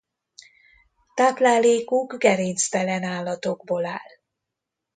[1.13, 4.17] Táplálékuk gerinctelen állatokból áll.